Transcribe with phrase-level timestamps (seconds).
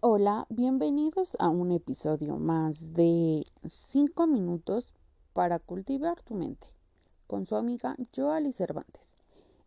[0.00, 4.94] Hola, bienvenidos a un episodio más de 5 minutos
[5.32, 6.68] para cultivar tu mente
[7.26, 9.16] con su amiga Joali Cervantes.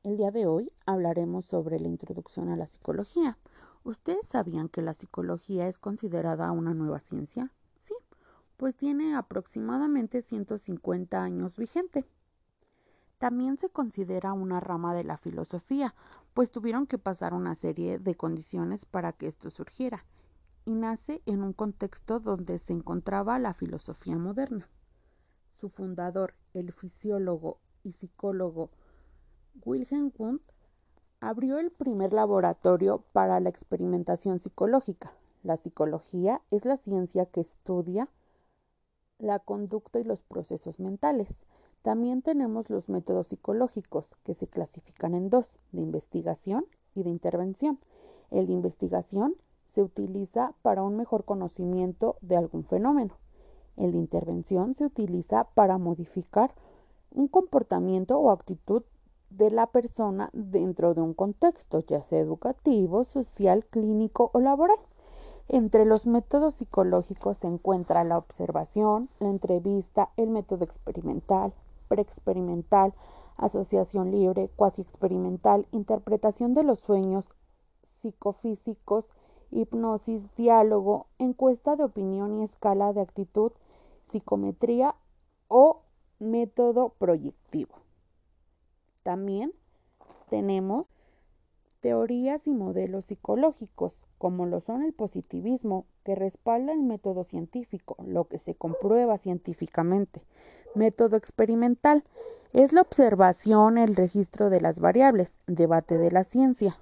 [0.04, 3.38] El día de hoy hablaremos sobre la introducción a la psicología.
[3.84, 7.52] ¿Ustedes sabían que la psicología es considerada una nueva ciencia?
[7.78, 7.96] Sí,
[8.56, 12.06] pues tiene aproximadamente 150 años vigente.
[13.18, 15.94] También se considera una rama de la filosofía,
[16.34, 20.06] pues tuvieron que pasar una serie de condiciones para que esto surgiera,
[20.66, 24.70] y nace en un contexto donde se encontraba la filosofía moderna.
[25.54, 28.70] Su fundador, el fisiólogo y psicólogo
[29.66, 30.44] Wilhelm Wundt,
[31.20, 35.16] abrió el primer laboratorio para la experimentación psicológica.
[35.44, 38.10] La psicología es la ciencia que estudia
[39.20, 41.44] la conducta y los procesos mentales.
[41.82, 47.80] También tenemos los métodos psicológicos, que se clasifican en dos, de investigación y de intervención.
[48.30, 49.36] El de investigación
[49.72, 53.14] se utiliza para un mejor conocimiento de algún fenómeno.
[53.78, 56.54] El de intervención se utiliza para modificar
[57.10, 58.84] un comportamiento o actitud
[59.30, 64.76] de la persona dentro de un contexto, ya sea educativo, social, clínico o laboral.
[65.48, 71.54] Entre los métodos psicológicos se encuentra la observación, la entrevista, el método experimental,
[71.88, 72.94] preexperimental,
[73.38, 77.36] asociación libre, cuasi experimental, interpretación de los sueños
[77.84, 79.14] psicofísicos,
[79.52, 83.52] hipnosis, diálogo, encuesta de opinión y escala de actitud,
[84.04, 84.96] psicometría
[85.48, 85.78] o
[86.20, 87.76] método proyectivo.
[89.04, 89.54] También
[90.30, 90.90] tenemos
[91.82, 98.26] teorías y modelos psicológicos, como lo son el positivismo, que respalda el método científico, lo
[98.26, 100.22] que se comprueba científicamente.
[100.76, 102.04] Método experimental
[102.54, 106.78] es la observación, el registro de las variables, debate de la ciencia.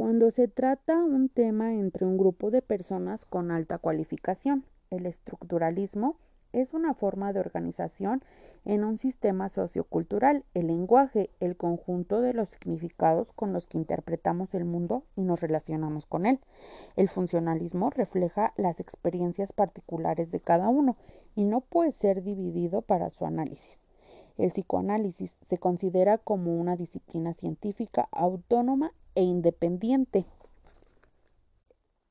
[0.00, 6.14] Cuando se trata un tema entre un grupo de personas con alta cualificación, el estructuralismo
[6.52, 8.22] es una forma de organización
[8.64, 10.44] en un sistema sociocultural.
[10.54, 15.40] El lenguaje, el conjunto de los significados con los que interpretamos el mundo y nos
[15.40, 16.38] relacionamos con él.
[16.94, 20.94] El funcionalismo refleja las experiencias particulares de cada uno
[21.34, 23.80] y no puede ser dividido para su análisis.
[24.36, 30.24] El psicoanálisis se considera como una disciplina científica autónoma e independiente.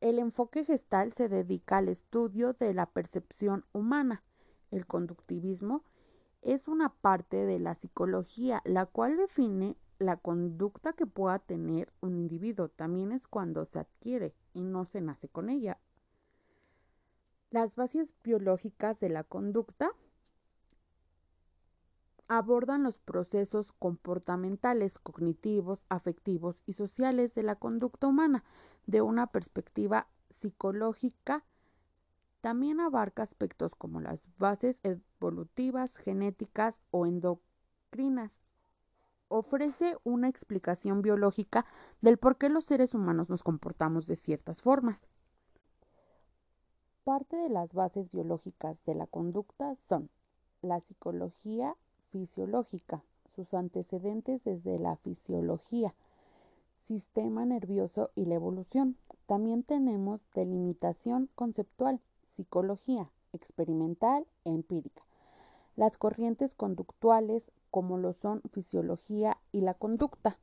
[0.02, 4.26] El enfoque gestal se dedica al estudio de la percepción humana.
[4.72, 5.86] El conductivismo
[6.42, 12.18] es una parte de la psicología, la cual define la conducta que pueda tener un
[12.18, 12.68] individuo.
[12.68, 15.80] También es cuando se adquiere y no se nace con ella.
[17.52, 19.90] Las bases biológicas de la conducta
[22.28, 28.44] abordan los procesos comportamentales, cognitivos, afectivos y sociales de la conducta humana
[28.86, 31.46] de una perspectiva psicológica
[32.42, 38.40] también abarca aspectos como las bases evolutivas, genéticas o endocrinas.
[39.28, 41.66] Ofrece una explicación biológica
[42.00, 45.10] del por qué los seres humanos nos comportamos de ciertas formas.
[47.04, 50.10] Parte de las bases biológicas de la conducta son
[50.62, 51.76] la psicología
[52.18, 55.94] fisiológica, sus antecedentes desde la fisiología,
[56.76, 58.98] sistema nervioso y la evolución.
[59.28, 65.04] También tenemos delimitación conceptual, psicología experimental e empírica.
[65.76, 70.40] Las corrientes conductuales como lo son fisiología y la conducta.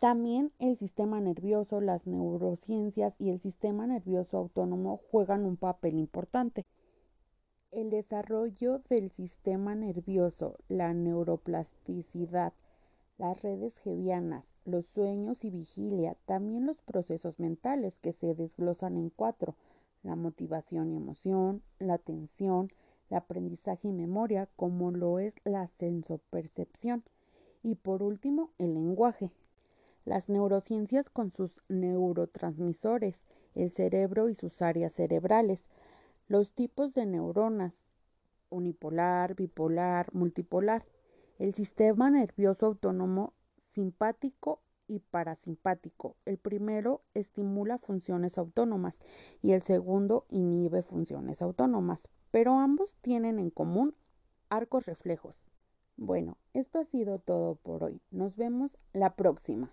[0.00, 6.64] También el sistema nervioso, las neurociencias y el sistema nervioso autónomo juegan un papel importante.
[7.72, 12.52] El desarrollo del sistema nervioso, la neuroplasticidad,
[13.18, 19.10] las redes gevianas, los sueños y vigilia, también los procesos mentales que se desglosan en
[19.10, 19.56] cuatro,
[20.04, 22.68] la motivación y emoción, la atención,
[23.10, 27.02] el aprendizaje y memoria, como lo es la sensopercepción.
[27.64, 29.32] Y por último, el lenguaje.
[30.04, 33.24] Las neurociencias con sus neurotransmisores,
[33.56, 35.68] el cerebro y sus áreas cerebrales,
[36.28, 37.86] los tipos de neuronas,
[38.50, 40.86] unipolar, bipolar, multipolar,
[41.38, 46.16] el sistema nervioso autónomo simpático y parasimpático.
[46.24, 49.00] El primero estimula funciones autónomas
[49.42, 53.94] y el segundo inhibe funciones autónomas, pero ambos tienen en común
[54.48, 55.48] arcos reflejos.
[55.96, 58.00] Bueno, esto ha sido todo por hoy.
[58.10, 59.70] Nos vemos la próxima.